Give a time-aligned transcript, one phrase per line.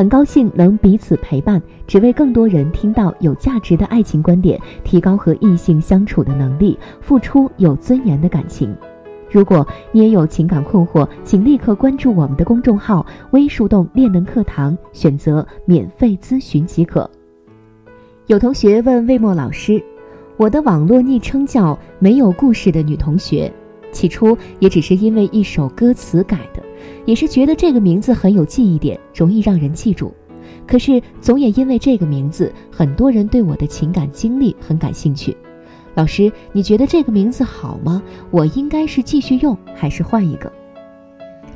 [0.00, 8.74] 很高兴能彼此陪伴，只为更多人听到有价值的爱情观点，提高和异性相处的能力，付出有尊严的感情。
[9.30, 17.06] 如果你也有情感困惑，请立刻关注我们的公众号“微树洞恋能课堂”，选择免费咨询即可。
[18.26, 19.84] 有同学问魏墨老师
[20.38, 23.52] ：“我的网络昵称叫没有故事的女同学，
[23.92, 26.59] 起初也只是因为一首歌词改的。”
[27.04, 30.12] 也是觉得这个名字很有记忆点，容易让人记住。
[30.66, 35.36] 可是总也因为这个名字，很多人对我的情感经历很感兴趣。
[35.94, 38.00] 老师，你觉得这个名字好吗？
[38.30, 40.50] 我应该是继续用还是换一个？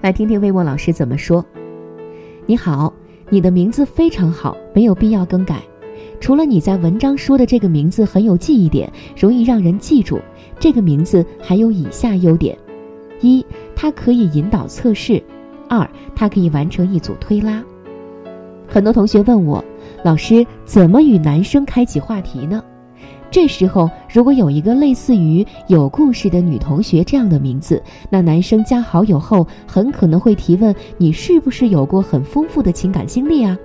[0.00, 1.44] 来听听魏墨老师怎么说。
[2.46, 2.92] 你好，
[3.28, 5.62] 你的名字非常好，没有必要更改。
[6.18, 10.20] 除了你在文章说的这个名字很有记忆点，容易让人记住，
[10.58, 12.56] 这个名字还有以下优点：
[13.20, 13.44] 一。
[13.82, 15.20] 它可以引导测试，
[15.68, 17.60] 二，它可以完成一组推拉。
[18.68, 19.64] 很多同学问我，
[20.04, 22.62] 老师怎么与男生开启话题呢？
[23.28, 33.58] 这时候如果有一个类似于有故事的女同学这样的名字，那男生加好友后很可能会提问：你是不是有过很丰富的情感经历啊？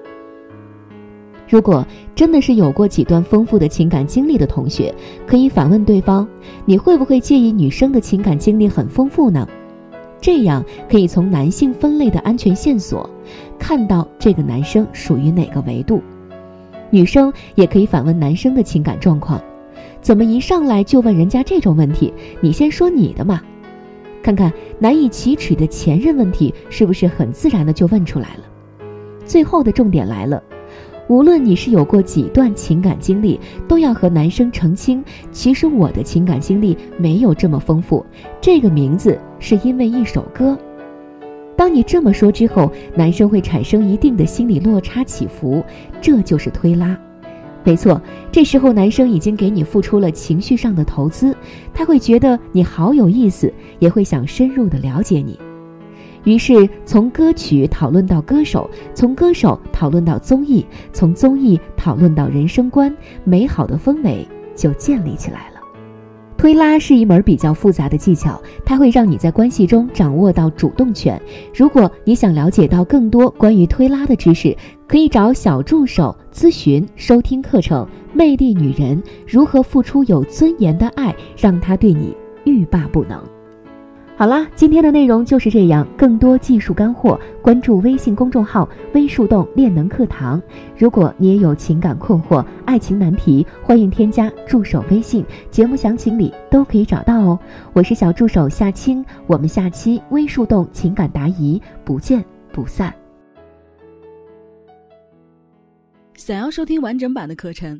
[1.47, 1.85] 如果
[2.15, 4.91] 真的是有过几段丰富的情感经历的同学，
[5.27, 6.27] 可以反问对方：
[6.65, 9.47] 你会不会介意女生的情感经历很丰富呢？
[10.19, 13.09] 这样可以从男性分类的安全线索，
[13.57, 16.01] 看到这个男生属于哪个维度。
[16.89, 19.41] 女生也可以反问男生的情感状况，
[20.01, 22.13] 怎么一上来就问人家这种问题？
[22.41, 23.41] 你先说你的嘛，
[24.23, 28.43] 看看难以启齿的前任问题是不是很自然的就问出来了。
[29.25, 30.41] 最后的重点来了。
[31.07, 38.05] 无论你是有过几段情感经历，都要和男生澄清，其实我的情感经历没有这么丰富。
[38.41, 40.57] 这个名字是因为一首歌。
[41.55, 45.63] 当你这么说之后，男生会产生一定的心理落差起伏，
[46.01, 46.97] 这就是推拉。
[47.63, 48.01] 没错，
[48.31, 51.35] 这时候男生已经给你付出了情绪上的投资，
[51.73, 55.39] 他会觉得你好有意思，也会想深入的了解你。
[56.27, 62.93] 于是，从歌曲讨论到歌手，从歌手讨论到综艺，从综艺讨论到人生观，
[63.23, 65.61] 美好的氛围就建立起来了。
[66.37, 71.17] 推拉是一门比较复杂的技巧，它会让你在关系中掌握到主动权。
[71.55, 74.53] 如果你想了解到更多关于推拉的知识，
[74.85, 82.13] 可以找小助手咨询收听课程《魅力女人如何付出有尊严的爱》，让他对你
[82.43, 83.23] 欲罢不能。
[84.19, 85.87] 好啦，今天的内容就是这样。
[85.95, 90.41] 更多技术干货，关注微信公众号“微树洞练能课堂”。
[90.75, 97.39] 如果你也有情感困惑、爱情难题，欢迎添加助手微信，节目详情里都可以找到哦。
[97.73, 102.91] 我是小助手夏青，我们下期微树洞情感答疑不见不散。
[106.15, 107.79] 想要收听完整版的课程。